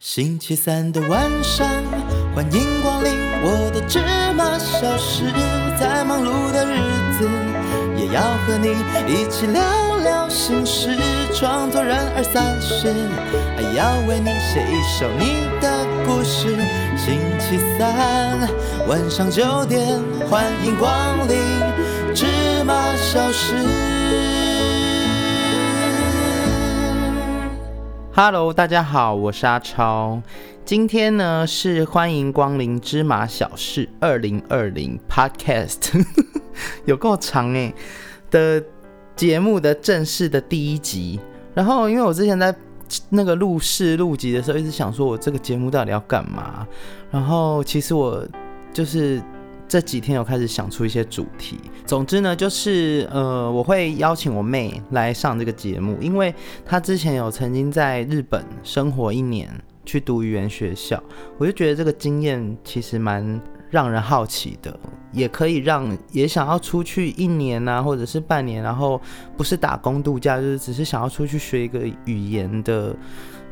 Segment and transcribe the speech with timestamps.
[0.00, 1.66] 星期三的晚上，
[2.34, 3.12] 欢迎光临
[3.44, 4.00] 我的芝
[4.34, 5.24] 麻小室，
[5.78, 6.76] 在忙碌的日
[7.16, 7.28] 子，
[7.96, 8.70] 也要和你
[9.12, 9.62] 一起聊
[9.98, 10.98] 聊心事。
[11.32, 12.92] 创作人二三十，
[13.56, 16.56] 还要为你写一首你的故事。
[16.98, 18.48] 星期三
[18.88, 22.26] 晚上九点，欢迎光临芝
[22.64, 23.91] 麻小室。
[28.14, 30.20] Hello，大家好，我是阿超。
[30.66, 36.04] 今天呢是欢迎光临芝麻小事二零二零 Podcast，
[36.84, 37.72] 有够长哎
[38.30, 38.62] 的
[39.16, 41.18] 节目的正式的第一集。
[41.54, 42.54] 然后因为我之前在
[43.08, 46.68] 那个录试录集的时候，一直想说我这个节目到底要干嘛。
[47.10, 48.22] 然后其实我
[48.74, 49.22] 就是
[49.72, 51.58] 这几天有开始想出一些主题。
[51.86, 59.48] 总之呢，就是呃，我会邀请我妹来上这个节目，因为她之前有曾经在日本生活一年，
[59.86, 61.02] 去读语言学校，
[61.38, 64.78] 我就觉得这个经验其实蛮让人好奇的，
[65.10, 69.00] 也可以让也想要出去一年啊，或者是半年，然后
[69.38, 72.94] 不是打工度假，就是只是想要出去学一个语言的。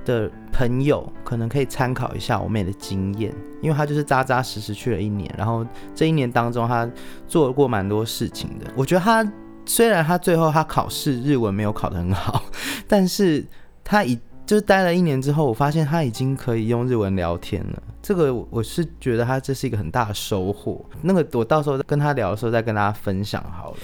[0.04, 6.88] 的朋友可能可以参考一下我妹的经验，因为她就是扎扎实实去了一年，然后这一年当中她
[7.26, 8.66] 做过蛮多事情的。
[8.74, 9.26] 我觉得她
[9.66, 12.44] 虽然她最后她考试日文没有考得很好，
[12.88, 13.44] 但是
[13.84, 17.82] 她已就是待了一年之后，我发现她已经可以用日文聊天了。
[18.02, 20.84] 这个我是觉得她这是一个很大的收获。
[21.02, 23.76] 那个我到时候跟她聊的时候再跟大家分享好了。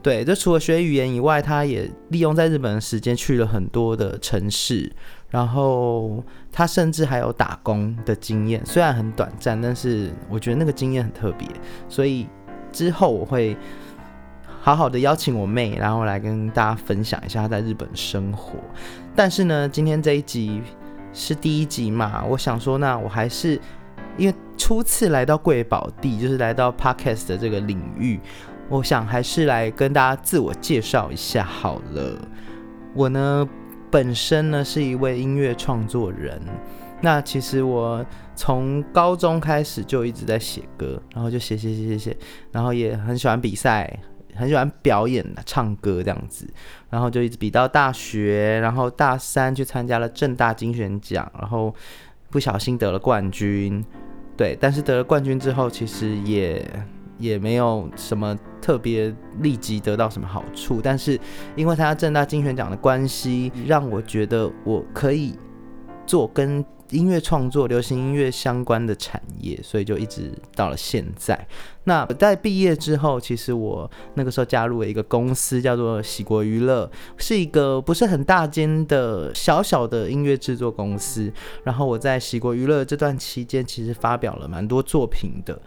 [0.00, 4.90] 对，就除了学语言以外，她也利用在日本的时间去了很多的城市。
[5.28, 11.46] 然后他甚至还有打工的经验，虽然很短暂，但是我觉得那个经验很特别，
[11.88, 12.28] 所以
[12.70, 13.56] 之后我会
[14.60, 18.54] 好好的邀请我妹，然后来跟大家分享一下她在日本生活。
[19.16, 20.62] 但是呢，今天这一集
[21.12, 23.60] 是第一集嘛，我想说，那我还是
[24.16, 28.20] 因为初次来到贵宝地，就是来到 podcast 的这个领域，
[28.68, 32.16] 我想还是来跟大家自我介绍一下好了。
[32.94, 33.46] 我呢。
[33.90, 36.40] 本身呢是一位音乐创作人，
[37.00, 38.04] 那其实我
[38.34, 42.16] 从高中开始就一直在写歌，然后就写写写写写，
[42.52, 43.98] 然后也很喜欢比赛，
[44.34, 46.46] 很喜欢表演唱歌这样子，
[46.90, 51.74] 然后就一直比到大学，然后大三去参加了正大金选奖，然后
[52.30, 53.84] 不小心得了冠军，
[54.36, 56.64] 对，但是得了冠军之后，其实也。
[57.18, 61.18] 也没有什么特别立即得到什么好处，但是
[61.54, 65.34] 因为他正大金选奖的关系，让我觉得我可以
[66.06, 71.36] 做跟音乐创作、流行音乐相关的产业，所以就一直到了现在。
[71.82, 81.32] 那在毕业之后，其实我那个时候加入了一个公司，叫做喜国娱乐，是一个不是很大间的小小的音乐制作公司。
[81.64, 85.60] 然后我在喜国娱乐这段期间，其实发表了蛮多作品的。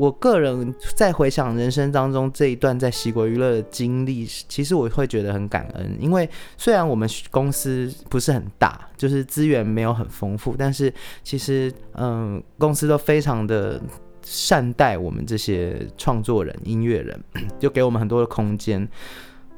[0.00, 10.90] 我个人在回想人生当中这一段在西国娱乐的经历，其实我会觉得很感恩，因为虽然我们公司不是很大，就是资源没有很丰富，但是
[11.22, 13.78] 其实嗯，公司都非常的
[14.22, 17.22] 善待我们这些创作人、音乐人，
[17.60, 18.88] 就给我们很多的空间。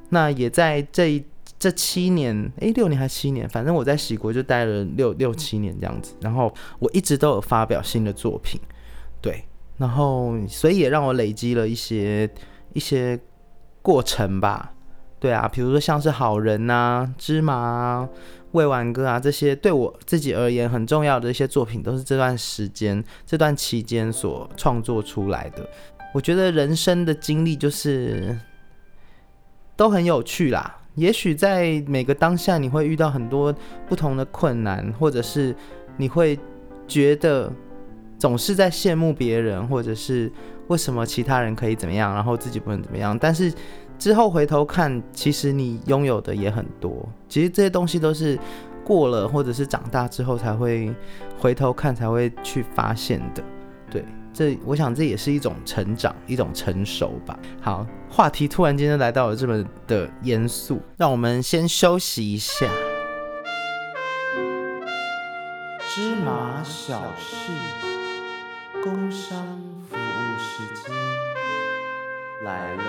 [0.09, 1.25] 那也在这
[1.57, 8.61] 这七年，诶，六年还七年，反正我在喜国就待了六六七年这样子，然后我一直都有发表新的作品，
[9.21, 9.45] 对。
[9.83, 12.31] 然后，所以也让我累积了一些
[12.73, 13.19] 一些
[13.83, 14.73] 过程吧，
[15.19, 18.09] 对啊，比如说像是好人呐、芝麻啊、
[18.53, 25.69] 未完歌啊这些，对我自己而言很重要的一些作品，都是这段时间、这段期间所创作出来的。
[26.15, 28.39] 我觉得人生的经历就是
[29.75, 30.79] 都很有趣啦。
[30.95, 33.53] 也许在每个当下，你会遇到很多
[33.89, 35.53] 不同的困难，或者是
[35.97, 36.39] 你会
[36.87, 37.53] 觉得。
[38.23, 40.31] 总是在羡慕别人，或者是
[40.69, 43.19] 为什么其他人可以怎么样，然后自己不能怎么样。
[43.19, 43.53] 但是
[43.99, 47.05] 之后回头看，其实你拥有的也很多。
[47.29, 48.39] 其实这些东西都是
[48.85, 50.95] 过了，或者是长大之后才会
[51.37, 53.43] 回头看，才会去发现的。
[53.91, 57.37] 对，这我想这也是一种成长，一种成熟吧。
[57.61, 62.69] 好，话题突然间就来到了这么的严肃，让我们先休息一下。
[65.93, 67.51] 芝麻小事。
[68.83, 69.39] 工商
[69.89, 70.93] 服务时间
[72.43, 72.83] 来了，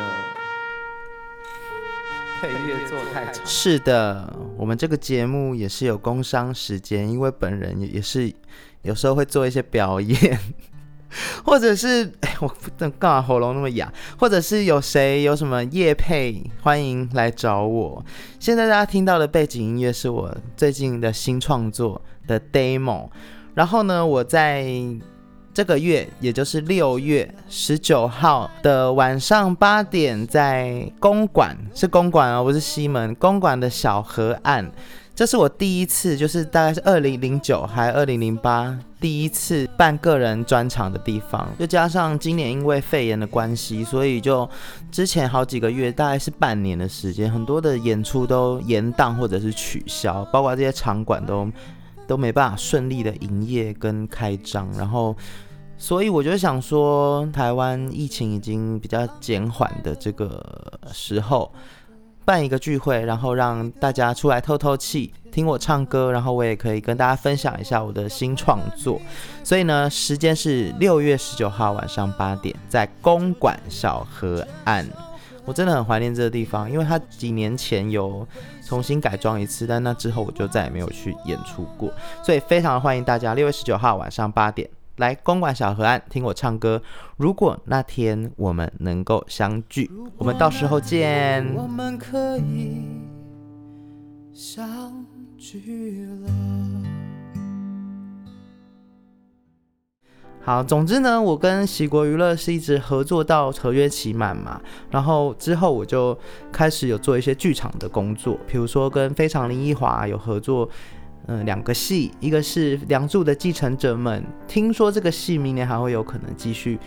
[2.42, 3.46] 配乐做太长。
[3.46, 8.34] 是的，我们这个节目也是有工商时间，因为本人也是
[8.82, 10.40] 有时候会做一些表演。
[11.46, 12.52] 或者是哎，我
[12.98, 13.88] 干嘛喉咙那么哑？
[14.18, 18.04] 或者是有谁有什么夜配，欢迎来找我。
[18.40, 23.12] 现在大家听到的背景音乐是我最近的新创作的 demo。
[23.54, 24.66] 然后呢，我在
[25.54, 34.72] 这个月，也就是六月十九号的晚上八点，在公馆，是公馆哦，不是西门，公馆的小河岸。
[35.16, 44.50] 这是我第一次，就是大概是二零零九还是二零零八第一次办个人专场的地方，又加上今年因为肺炎的关系，所以就
[44.92, 51.48] 之前好几个月，大概是半年的时间，很多的演出都延档或者是取消，包括这些场馆都
[52.08, 55.16] 都没办法顺利的营业跟开张，然后
[55.78, 61.52] 所以我就想说，台湾疫情已经比较减缓的这个时候。
[62.26, 68.98] 办一个聚会，然后让大家出来透透气，听我唱歌，然后我也可以跟大家分享一下我的新创作。
[69.44, 74.88] 所以呢，时间是六月十九号晚上八点，在公馆小河岸。
[75.44, 78.26] 我真的很怀念这个地方，因为它几年前有
[78.74, 81.94] 重新改装一次，但那之后我就再也没有去演出过。
[82.24, 84.68] 所以非常欢迎大家六月十九号晚上八点。
[84.98, 86.82] 来公馆小河岸听我唱歌。
[87.16, 91.46] 如果那天我们能够相聚，我们到时候见。
[91.54, 92.84] 我们可以
[94.34, 95.06] 相
[95.38, 96.93] 聚了。
[100.44, 104.62] 好，总之呢，我跟喜国娱乐是一直合作到合约期满嘛，
[104.92, 106.18] 然后之后我就
[106.52, 110.70] 开始有做一些剧场的工作，比如说跟非常林奕华有合作。
[111.26, 116.78] 嗯，两个戏，一个是《梁祝的继承者们》，听说这个戏明年还会有可能继续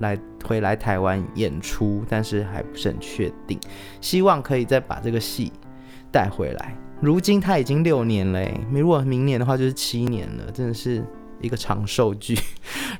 [0.00, 3.58] 来回来台湾演出，但是还不是很确定。
[4.02, 5.50] 希望可以再把这个戏
[6.12, 6.76] 带回来。
[7.00, 11.02] 如今他已经六年了，如果明年的话就是七年了，真的是
[11.40, 12.38] 一个长寿剧。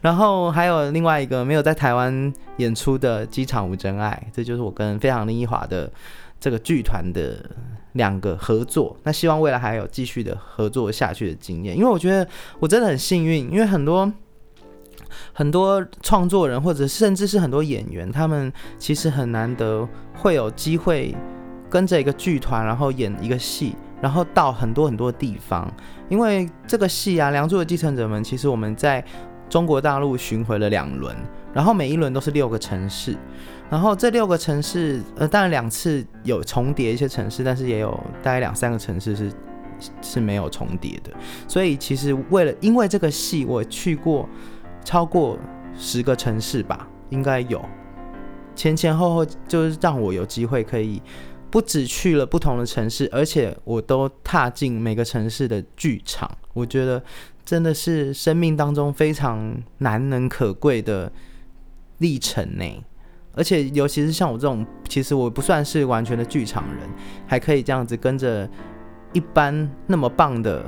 [0.01, 5.91] 然后还有另外一个没有在台湾演出的《机场无真爱》，这就是我跟非常林奕华的
[6.41, 7.39] 这个剧团的。
[7.97, 12.29] 两个合作，那希望未来还有继续的合作下去的经验，因为我觉得
[12.59, 14.13] 我真的很幸运，因为很多
[15.33, 21.17] 很多创作人或者甚至是很多演员，他们其实很难得会有机会
[21.71, 25.67] 跟着一个剧团，然后演一个戏，然后到很多很多地方，
[26.11, 29.03] 因为这个戏啊，《梁祝的继承者们》，其实我们在
[29.49, 31.15] 中国大陆巡回了两轮，
[31.53, 33.17] 然后每一轮都是六个城市。
[33.69, 39.33] 然后这六个城市，呃，当然两次有重叠一些城市，但是也有大概两三个城市是
[40.01, 41.11] 是没有重叠的。
[41.49, 44.29] 所以其实为了因为这个戏，我去过
[44.85, 45.37] 超过
[45.77, 47.61] 十个城市吧，应该有
[48.55, 51.03] 前前后后，就是让我有机会可以
[51.51, 56.31] 不止去了不同的城市，而且我都踏进每个城市的剧场。
[56.57, 57.01] 我觉得
[57.45, 61.13] 真的是生命当中非常难能可贵的
[61.99, 62.83] 历程呢。
[63.35, 66.89] 而且，尤其是像我这种，其实我不算是完全的剧场人，
[67.27, 68.49] 还可以这样子跟着
[69.13, 70.65] 一般那么棒的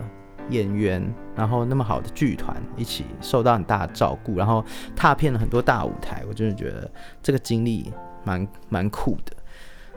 [0.51, 1.03] 演员，
[1.35, 4.63] 然后那么好的剧团一起受到很大的照顾，然后
[4.95, 6.91] 踏遍了很多大舞台，我真的觉得
[7.23, 7.91] 这个经历
[8.23, 9.33] 蛮蛮酷的。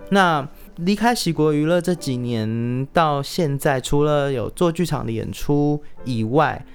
[0.10, 0.48] 那
[0.78, 6.66] 离开喜国娱乐这几年到现在，除了有做剧场的演出以外，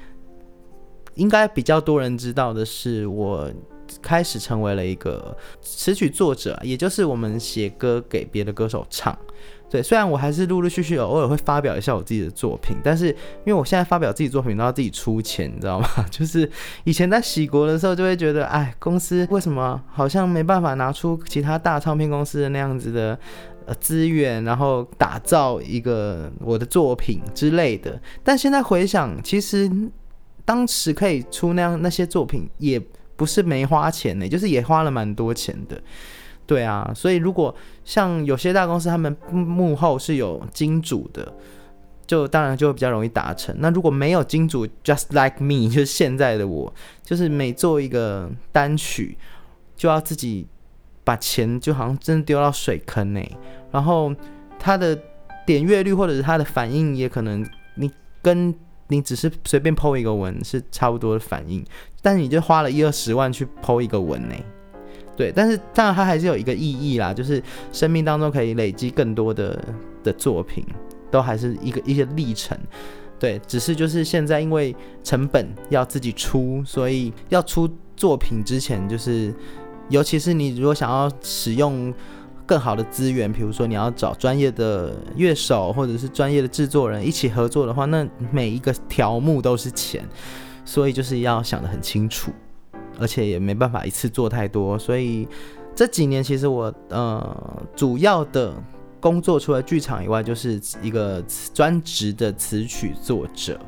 [1.15, 3.51] 应该比较多人知道的是我。
[4.03, 9.17] 开始成为了一个词曲作者，也就是我们写歌给别的歌手唱。
[9.71, 13.15] 对，虽然我还是陆陆续续偶尔会发表一下我自己的作品，但是因
[13.47, 15.89] 为我现在发表自己作品都要自己出钱，你知道吗？
[16.11, 16.51] 就是
[16.83, 23.17] 以前在喜国的时候就会觉得，哎，公司为什么好像没办法拿出其他大唱片公司的那样子的
[23.67, 28.01] 呃资源，然后打造一个我的作品之类的。
[28.25, 29.71] 但现在回想，其实
[30.45, 32.81] 当时可以出那样那些作品也。
[33.19, 35.83] 不是没花钱呢，就是也花了蛮多钱的，
[36.47, 41.33] 对啊，所以如果像有些大公司，他们幕后是有金主的，
[42.07, 43.57] 就当然就会比较容易达成。
[43.59, 46.71] 那如果没有金主，just like me，就是现在的我，
[47.03, 49.17] 就是每做一个单曲，
[49.75, 50.47] 就要自己
[51.07, 53.31] 把钱就好像真丢到水坑内，
[53.71, 54.15] 然后
[54.59, 54.95] 它的
[55.47, 57.43] 点阅率或者是它的反应，也可能
[57.77, 58.55] 你跟。
[58.89, 61.65] 你只是随便抛一个文是差不多的反应，
[62.01, 64.35] 但你就花了一二十万去抛一个文呢？
[65.17, 69.61] 对，但是当然它还是有一个意义啦，就是生命当中可以累积更多的
[70.05, 70.65] 的作品，
[71.11, 72.57] 都还是一个一些历程。
[73.19, 74.73] 对，只是就是现在因为
[75.03, 79.35] 成本要自己出，所以要出作品之前，就是
[79.89, 81.93] 尤其是你如果想要使用。
[82.49, 90.09] 更好的资源，比如说你要找专业的乐手或者是专业的制作人一起合作的话，那每一个条目都是钱，
[90.65, 92.31] 所以就是要想得很清楚。
[93.01, 95.27] 而且也没办法一次做太多，所以
[95.75, 98.55] 这几年其实我呃主要的
[99.01, 101.21] 工作除了剧场以外，就是一个
[101.53, 103.59] 专职的词曲作者。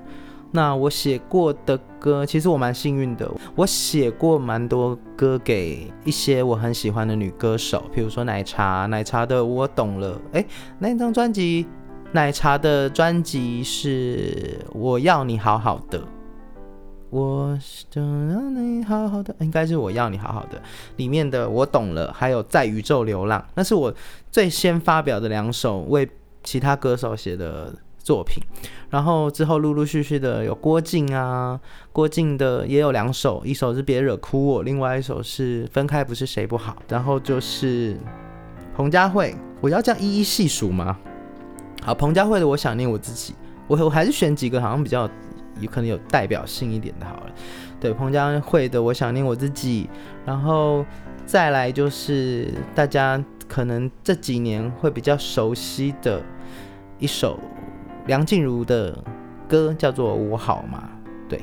[0.51, 10.45] 那我写过的歌，其实我蛮幸运的，我写过蛮多歌给一些我很喜欢的女歌手，譬如说奶茶，奶茶的我懂了，哎，
[10.79, 11.67] 那一张专辑，
[12.13, 16.03] 奶茶的专辑是我要你好好的。
[17.11, 20.61] 我想让你好好的，应该是我要你好好的
[20.97, 23.93] 里面的我懂了，还有在宇宙流浪，那是我
[24.31, 26.07] 最先发表的两首为
[26.43, 27.75] 其他歌手写的
[28.09, 28.43] 作品，
[28.89, 31.61] 然后之后陆陆续续的有郭靖啊，
[31.93, 37.99] 郭靖的也有两首，一首是别惹哭我，另外一首是分开不是谁不好，然后就是
[38.75, 40.97] 彭佳慧，我要这样一一细数吗？
[41.83, 43.35] 好，彭佳慧的我想念我自己，
[43.67, 45.07] 我我还是选几个好像比较。
[45.61, 47.33] 有可能有代表性一点的，好了，
[47.81, 49.91] 对彭佳慧的《我想念我自己》，
[50.25, 50.87] 然后
[51.27, 52.47] 再来就是
[52.77, 56.23] 大家可能这几年会比较熟悉的
[57.01, 57.41] 一首
[58.09, 58.99] 梁静茹的
[59.49, 60.91] 歌，叫做《我好吗》。
[61.31, 61.43] 对，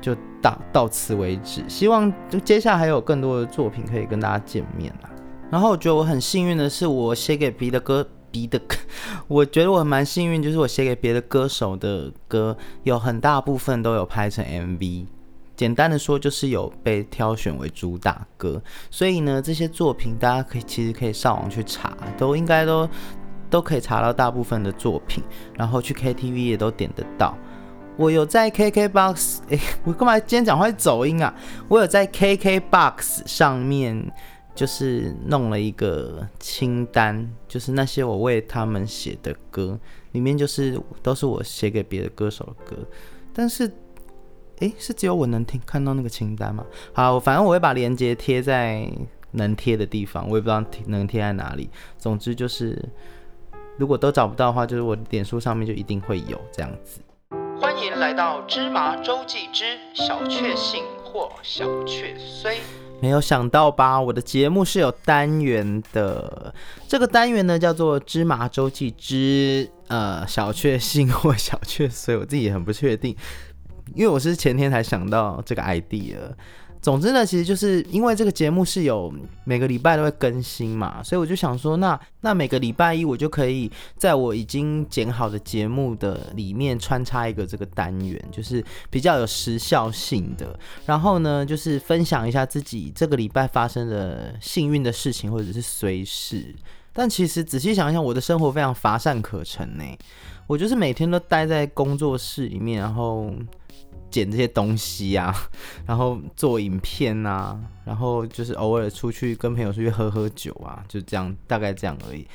[0.00, 1.64] 就到到此为止。
[1.68, 5.10] 希望就接下来还有更多的作品可以跟大家见面啦。
[5.50, 8.06] 然后我觉得我很幸运的是，我写给别的歌。
[8.30, 8.74] 别的歌，
[9.28, 15.04] 我觉得我蛮幸运，就是我写给别的歌手的歌，有很大部分都有拍成 MV。
[15.54, 18.62] 简单的说，就是有被挑选为主打歌。
[18.90, 22.88] 所以呢，这些作品大家可以其实可以上网去查，都应该都
[23.52, 25.22] 都可以查到大部分的作品，
[25.54, 27.38] 然后去 KTV 也都点得到。
[27.96, 31.32] 我有在 KKBOX，哎， 我干嘛今天讲话走音啊？
[31.68, 34.10] 我有在 KKBOX 上面。
[34.54, 39.80] 就是弄了一个清单，就是那些我为他们写的歌，
[40.10, 42.76] 里面就是都是我写给别的歌手的歌，
[43.32, 43.72] 但是，
[44.58, 46.66] 诶，是只有我能听看到那个清单吗？
[46.92, 48.86] 好，反正我会把链接贴在
[49.30, 51.70] 能贴的地方，我也不知道能贴在哪里。
[51.96, 52.78] 总之就是，
[53.82, 57.00] 如果都找不到的话，就是我脸书上面就一定会有这样子。
[57.60, 62.58] 欢迎来到芝麻周记之小确幸或小确衰。
[63.00, 64.00] 没有想到吧？
[64.00, 66.54] 我的节目是有单元的，
[66.86, 73.16] 这个单元呢叫做《芝麻周记之呃小确幸或小确所以我自己也很不确定，
[73.96, 76.18] 因为我是前天才想到这个 idea。
[76.82, 90.58] 总之呢，其实就是因为这个节目是有每个礼拜都会更新嘛，所以我就想说，那那每个礼拜一我就可以在我已经剪好的节目的里面穿插一个这个单元，就是比较有时效性的。
[90.84, 96.52] 然后呢，就是分享一下自己这个礼拜发生的幸运的事情或者是随事。
[96.92, 99.84] 但其实仔细想一想，我的生活非常乏善可陈呢。
[100.48, 103.32] 我就是每天都待在工作室里面，然后。
[104.12, 105.34] 剪这些东西啊，
[105.88, 112.26] 然后做影片啊，然后就是偶尔出去跟朋友出去喝喝酒啊，就这样，大概这样而已。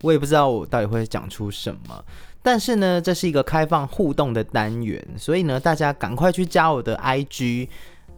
[0.00, 2.04] 我也不知道我到底会讲出什么，
[2.42, 7.68] 但是呢，这是一个开放互动的单元，所以呢，大家赶快去加我的 IG，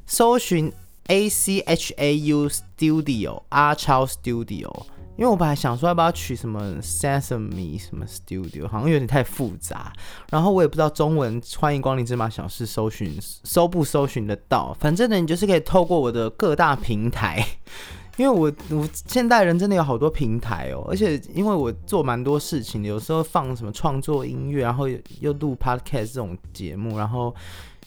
[0.06, 0.72] 搜寻
[1.08, 4.84] A C H A U Studio 阿超 Studio。
[5.16, 9.92] 因为我本来想说要不要取什么 Sesame 什么 Studio，好像有点太复杂。
[10.30, 14.74] 然后我也不知道中文欢迎光临芝麻小事搜寻搜不搜寻得到。
[14.80, 17.46] 反正呢，你就是可以透过我的各大平台，
[18.16, 20.84] 因为我我现代人真的有好多平台哦。
[20.88, 24.88] 而且因为我做蛮多事情，有时候放什么创作音乐，然后
[25.20, 27.34] 又录 Podcast 这种节目，然后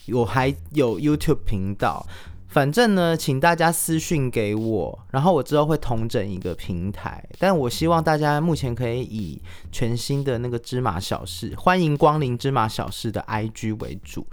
[0.09, 2.05] 我还有 YouTube 频道。
[2.47, 7.21] 反正呢，请大家私讯给我，然后我之后会统整一个平台。
[7.37, 14.25] 但我希望大家目前可以以全新的那个芝麻小事，欢迎光临芝麻小事的 IG 为主，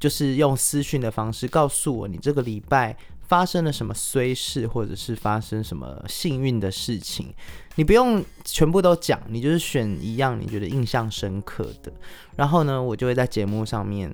[0.00, 2.96] 就是用私讯的方式告诉我你这个礼拜
[3.28, 7.32] 发生了什么衰事，或者是发生什么幸运的事情。
[7.76, 11.92] 你不用全部都讲，你就是选一样你觉得印象深刻的，
[12.34, 14.12] 然后呢，我就会在节目上面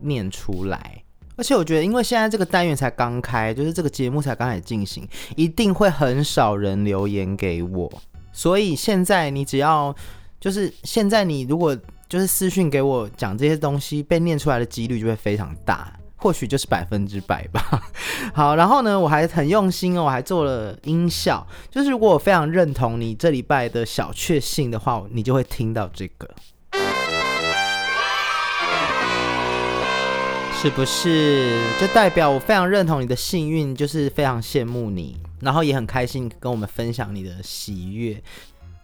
[0.00, 1.04] 念出来。
[1.36, 7.92] 而且我觉得，因为现在这个单元才刚开，就是这个节目才刚开始进行，一定会很少人留言给我。
[8.32, 9.94] 所以现在你只要，
[10.40, 11.76] 就是现在你如果
[12.08, 17.82] 就是私讯给我讲这些东西，被念出来的几率就会非常大，或许就是百分之百吧。
[18.32, 26.28] 好，然后呢，我还很用心哦，我还做了音效，就是如果我非常认同你这礼拜的小确幸的话，你就会听到这个。
[30.58, 38.20] 是不是就代表我非常认同你的幸运，就是非常羡慕你，然后也很开心跟我们分享你的喜悦。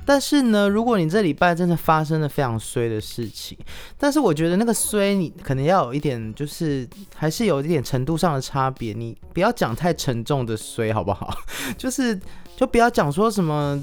[0.04, 3.58] 但是呢，如果你这礼拜真的发生了非常衰的事情，
[3.98, 6.86] 但是我觉得那个衰你可能要有一点，就是
[7.16, 8.92] 还是有一点程度上的差别。
[8.92, 11.36] 你不要讲太沉重的衰，好不好？
[11.76, 12.16] 就是
[12.56, 13.82] 就不要讲说什么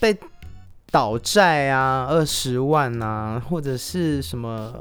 [0.00, 0.14] 被
[0.90, 4.74] 倒债啊，二十万啊，或者是什么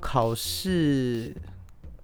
[0.00, 1.34] 考试。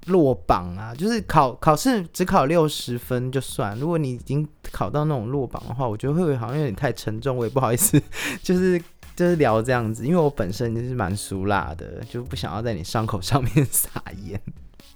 [0.07, 3.79] 落榜啊，就是考考试只考六十分就算。
[3.79, 7.37] 如果你已经考到那种落榜的话，我觉得会不会好像有点太沉重？
[7.37, 8.01] 我也不好意思，
[8.43, 8.81] 就 是
[9.15, 13.91] 就是聊这样子，因为我本身就是蛮俗辣的，就不想要在你伤口上面撒
[14.25, 14.41] 盐。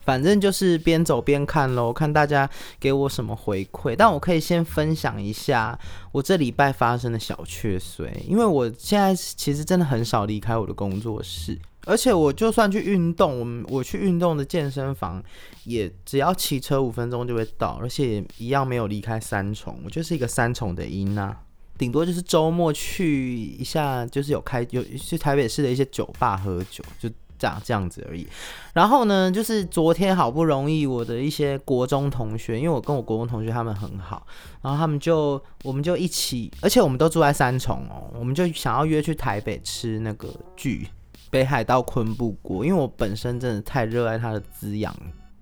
[0.02, 2.48] 反正就是边走边看喽，看大家
[2.80, 3.94] 给我什么回馈。
[3.94, 5.78] 但我可以先分享一下
[6.10, 11.58] 我这礼拜发生的小确碎，因为我现在其实真的很少离开我的工作室。
[11.86, 15.22] 而且我就算去运动，我们我去运动的健身房
[15.64, 21.36] 也只要骑车五分钟就会到，而且一样没有离开三重，我就是一个三重的音呐。
[21.78, 27.08] 顶多就是周末去一下，就是有开有去台北市的一些酒吧喝酒，就
[27.38, 28.26] 这样这样子而已。
[28.74, 34.26] 然后呢，就是昨天好不容易我的一些国中同学，因为我跟我国中同学他们很好，
[34.60, 40.86] 然后他们就我们就一起，而且我们都住在三重哦，我们就想要约去台北吃那个剧。
[41.30, 44.94] 北海道昆布锅，因为我本身真的太热爱它的滋养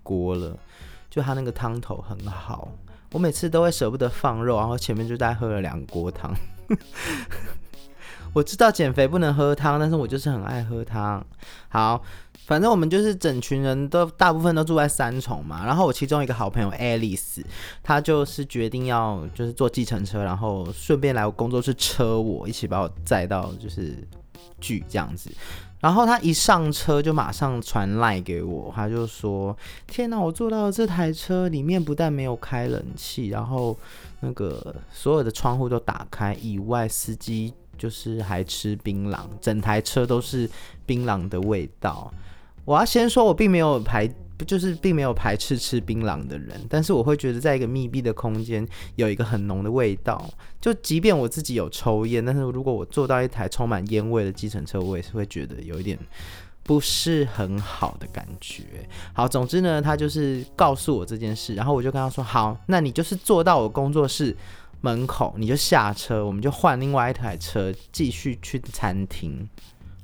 [0.03, 0.55] 锅了，
[1.09, 2.69] 就它那个汤头很好，
[3.11, 6.33] 我每次都会舍不得放肉，然后前面就在喝了两锅汤。
[8.31, 11.25] 我知道减肥不能喝汤，但是我就是很爱喝汤。
[11.67, 11.99] 好，
[12.45, 17.43] 反正我们就是整群人都大部分都住在三重嘛，然后我其中一个好朋友 Alice，
[17.81, 24.07] 她就是决定要就是坐计程车，然后顺便来我工作室车我，一起把我载到就是
[24.61, 25.31] 剧这样子。
[25.79, 29.55] 然后他一上车就马上传赖给我，他就说
[29.87, 33.77] ：“天哪，我坐到这台车里面不但没有开冷气，然后
[34.19, 40.49] 那个所有的窗户都打开，以外司机就是还吃槟榔，整台车都是
[40.85, 42.13] 槟榔的味道。”
[42.65, 44.09] 我要先说，我并没有排。
[44.39, 48.65] 不就是并没有排斥吃槟榔的人，但是我会觉得在一个密闭的空间
[48.95, 50.29] 有一个很浓的味道。
[50.61, 55.99] 就即便我自己有抽烟，但是如果我坐到一台充满烟味的计程车，我也是会觉得有一点
[56.63, 58.63] 不是很好的感觉。
[59.11, 64.33] 好，总之呢，他就是告诉我这件事，然后我就跟他说：好，那你就是坐到我工作室
[64.79, 69.49] 门口，你就下车，我们就换另外一台车继续去餐厅。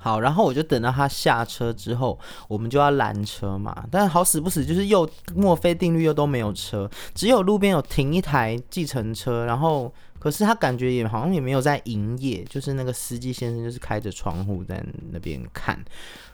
[0.05, 3.83] 好，然后我就等到他下车之后，我们就要拦车嘛。
[3.89, 9.45] 但好死不死，就是又墨菲定律又都没有车，只有路边有停一台计程车。
[9.45, 15.75] 然后，可是他感觉也好像也没有在营业，就是那个司机先生就是开着窗户在那边看。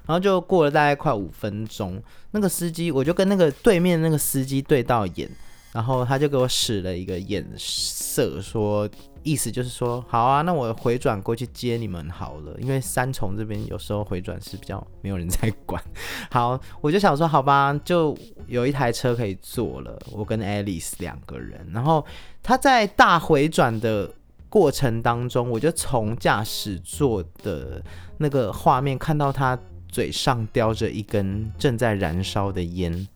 [0.06, 5.30] 然后就过了大概快五分钟，那个司机我就跟那个对面那个司机对到眼。
[5.72, 8.90] 然后他就给我使了一个眼色，说
[9.24, 15.82] 意思就是说，好啊，那我回转过去接你们好了，因为三重这边有时候回转是比较没有人在管。
[16.32, 21.68] 好，我就想说，好吧，就有一台车可以坐了，我跟 Alice 两个人。
[21.72, 22.06] 然后
[22.42, 24.12] 他在大回转的
[24.50, 27.84] 过程当中，我就从驾驶座的
[28.18, 29.58] 那个画面看到他
[29.88, 33.08] 嘴上叼着一根正在燃烧的烟。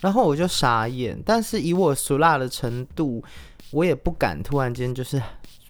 [0.00, 3.24] 然后我就傻眼，但是以我俗辣的程度，
[3.70, 5.20] 我也不敢突然间就是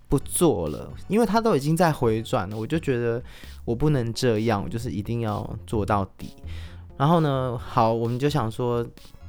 [0.08, 3.22] 不做了，因为他都已经在回转了，我就觉得
[3.64, 6.30] 我不能这样，我就是一定要做到底。
[6.96, 8.86] 然后呢，好，我们就想说，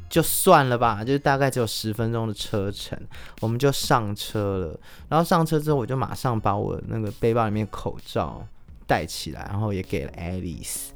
[0.09, 2.97] 就算了吧，就是大概只有十分钟的车程，
[3.41, 4.79] 我们就上车了。
[5.09, 8.45] 然后上车之后，我就马上把我那个背包里面口罩
[8.85, 10.89] 戴起来，然后也给了 Alice。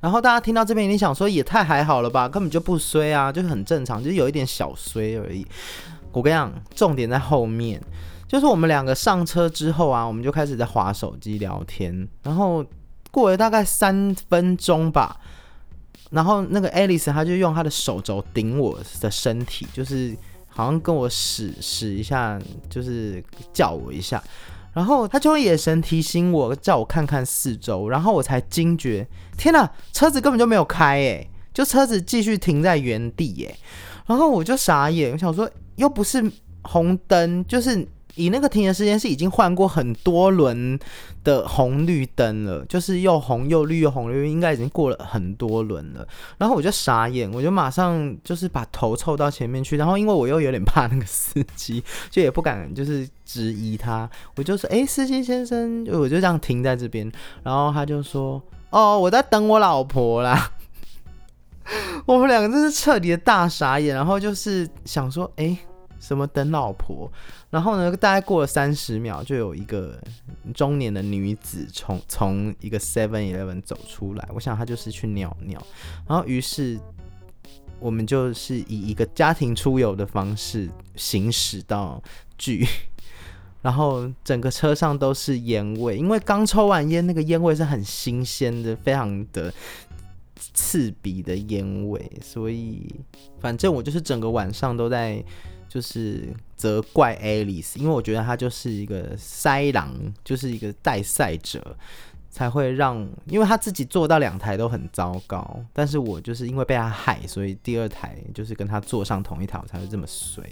[0.00, 5.46] 然后大家听到这边，你想说也太还好了吧，根本就不衰啊，就是很正常，就是有一点小衰而已。
[6.14, 7.80] 我跟你讲，重点在后面，
[8.28, 12.08] 就是我们两个上车之后啊，我们就开始在划手机聊天。
[12.22, 12.64] 然后
[13.10, 15.16] 过了大概三分钟吧，
[16.10, 23.22] 然后那个 Alice 她就用她的手肘顶我的身体，就是好像跟我使使一下，就是
[23.52, 24.22] 叫我一下。
[24.72, 29.06] 然后他就用眼神提醒我，叫我看看四周，然后我才惊觉，
[29.38, 33.56] 天哪，车子根本就没有开，诶，就车子继续停在原地，诶，
[34.06, 36.30] 然后我就傻眼，我想说，又不是
[36.62, 37.86] 红灯，就是。
[38.16, 40.78] 以那个停的时间是已经换过很多轮
[41.24, 46.06] 的红绿灯了，就是又红又绿又红绿，应该已经过了很多轮了。
[46.38, 57.10] 然后我就傻眼，我就马上就是把头凑到前面去，然后因为我又有点怕那个司机，就也不敢就是质疑他，我就说：“哎，司机先生，我就这样停在这边。”
[57.42, 60.52] 然后他就说：“哦，我在等我老婆啦。”
[62.06, 65.56] 我们两个真是彻底的大傻眼，然后就是想说：“哎。”
[66.00, 67.10] 什么等老婆。
[67.48, 69.98] 然后呢，大概过了三十秒，就有一个
[70.52, 75.58] 中年的女子从从一个 Seven Eleven 走出来，我想她就是去尿尿。
[76.06, 76.78] 然后于是
[77.80, 82.02] 我们就是以一个家庭出游的方式行驶到
[82.36, 82.66] 剧。
[83.62, 89.50] 然后整个车上都是烟味，因为刚抽完烟，那个烟味是很新鲜的，非常的
[90.52, 92.86] 刺鼻的烟味，所以
[93.40, 95.24] 反正我就是整个晚上都在
[95.68, 101.76] 就是责怪 Alice，因为我觉得他就是一个塞狼，就是一个带赛者，
[102.30, 110.44] 才会让，因为他自己坐到两台都很糟糕，但是我就是因为被他害，所以第二台就是跟他坐上同一台，我才会这么衰。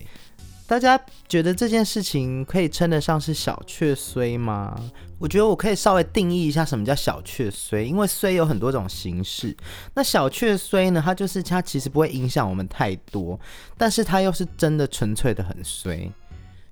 [0.72, 4.74] 大家觉得这件事情可以称得上是小确衰吗？
[5.18, 9.54] 我觉得我可以稍微定义一下什么叫小确衰，因为衰有很多种形式。
[9.92, 13.38] 那小确衰呢，它就是它其实不会影响我们太多，
[13.76, 16.10] 但是它又是真的纯粹的很衰。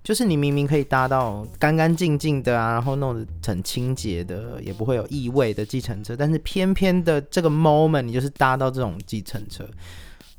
[0.02, 9.68] 就是你明明可以搭到干干净净的啊，然后弄得很清洁的，也不会有异味的计程车，但是偏偏的这个 moment 你就是搭到这种计程车。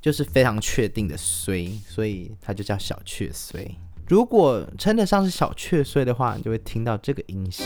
[0.01, 3.69] 就是非常确定的衰，所以它就叫小确衰。
[4.07, 7.65] 如果称得上是小确衰的话，你就会听到这个音效，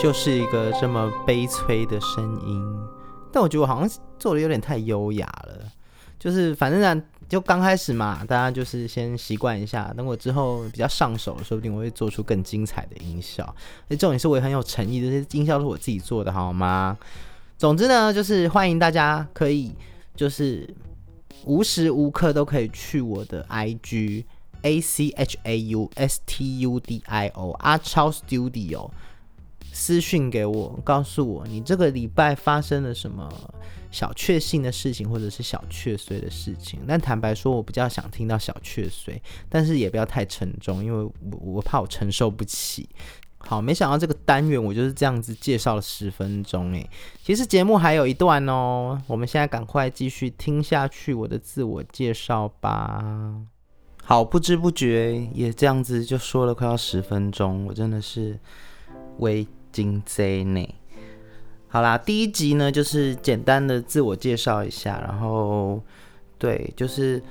[0.00, 2.64] 就是一个这么悲催的声音。
[3.32, 5.72] 但我觉得我好像做的有点太优雅了，
[6.16, 7.02] 就是反正。
[7.30, 9.94] 就刚开始嘛，大家就是先习惯一下。
[9.96, 13.54] 等我之后比较上手，说不定我会做出更精彩的音效。
[13.86, 16.98] 那重点是我也很有诚意，这些音效是我自己做的，好吗？
[17.56, 19.72] 总之呢，就是欢迎大家可以
[20.16, 20.68] 就是
[21.44, 24.24] 无时无刻都可以去我的 IG
[24.62, 28.90] A C H A U S T U D I O 阿超 Studio
[29.72, 33.32] 私讯给我，告诉我你这个礼拜发生了什么。
[33.90, 42.88] 小确幸的事情，或者是小确碎的事情，但坦白说，我比较想听到小确碎，但是也不要太沉重，因为我我怕我承受不起。
[43.42, 46.88] 好，没想到这个单元我就是这样子介绍了十分钟，诶，
[47.24, 53.34] 其实节目还有一段哦，我们现在赶快继续听下去我的自我介绍吧。
[54.04, 58.38] 好，不知不觉也这样子就说了快要十分钟，我真的是
[59.18, 60.74] 微惊贼呢。
[61.72, 65.80] 好啦，第一集呢就是简单的自我介绍一下，然后
[66.36, 67.22] 对，就是，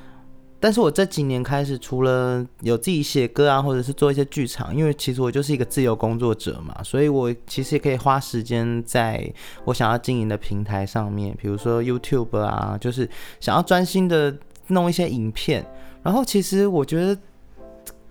[0.61, 9.29] 但是我这几年开始，除了有自己写歌啊，或者是做一些剧场，因为其实我就是一个自由工作者嘛，所以我其实也可以花时间在
[9.65, 13.09] 我想要经营的平台上面，比如说 YouTube 啊，就是
[13.41, 14.33] 想要专心的
[14.67, 15.65] 弄一些影片，
[16.01, 17.21] 然后其实我觉得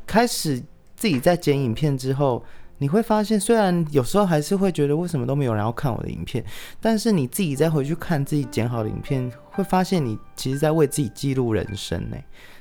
[0.06, 0.62] 开始
[0.94, 2.44] 自己在剪影片之后。
[2.78, 6.44] 你会发现，虽然有时候还是会觉得为什么都没有人要看我的影片，
[6.80, 12.16] 但是你自己再回去看自己剪好的影片，会发现你其实在为自己记录人生呢。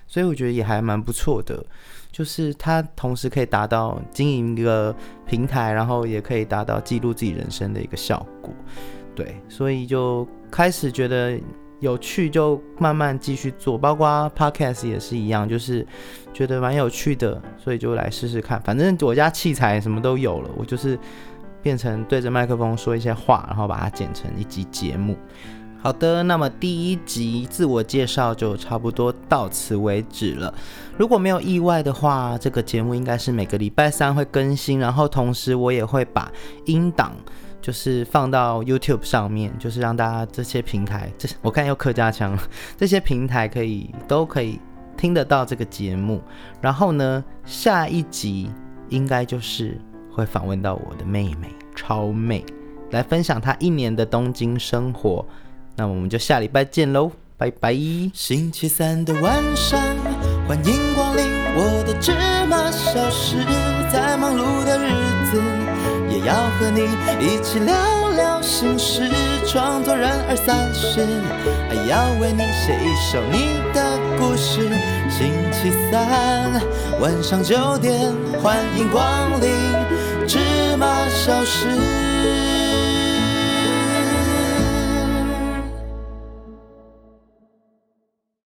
[0.08, 1.64] 所以我觉得也还蛮不错的，
[2.12, 8.54] 就是它同时可以达到经营一个平台，然后也可以达到记录自己人生的一个效果。
[9.16, 11.40] 对，所以就开始觉得。
[11.80, 15.86] 有趣就慢慢继续做，包括 podcast 也是一样，就是
[16.34, 18.60] 觉得蛮有趣的，所以就来试试看。
[18.62, 20.98] 反正我家器材什么都有了，我就是
[21.62, 25.16] 变成对着麦克风说一些话，然后把它剪成一集节目。
[25.80, 30.52] 好的，那么第一集自我介绍就差不多到此为止了。
[30.98, 36.32] 如果没有意外的话，这个节目应该是每个礼拜三会更新，然后同时我也会把
[36.66, 37.14] 音档。
[37.68, 42.40] 就是放到 YouTube 上面，就是让大家这些平台，这我看又客家腔，
[42.80, 44.58] 这些平台可以都可以
[44.96, 46.22] 听得到这个节目。
[46.62, 48.50] 然后呢，下一集
[48.88, 49.78] 应该就是
[50.10, 52.46] 会访问到我的妹妹超妹，
[52.92, 55.26] 来分享她一年的东京生活。
[55.76, 57.74] 那我们就下礼拜见喽，拜拜。
[58.14, 59.78] 星期三的晚上，
[60.48, 62.14] 欢迎光临我的芝
[62.46, 63.44] 麻小室，
[63.92, 64.90] 在忙碌的日
[65.30, 65.77] 子。
[66.10, 67.76] 也要和你一起聊
[68.16, 69.10] 聊心事，
[69.46, 71.06] 创作人二三十，
[71.70, 74.70] 还要为你写一首你的故事。
[75.10, 76.62] 星期三
[77.00, 79.50] 晚上九点，欢迎光临
[80.28, 80.38] 芝
[80.78, 82.57] 麻小事。